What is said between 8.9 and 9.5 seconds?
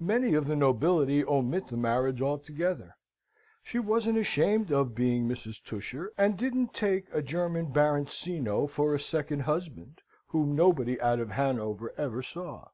a second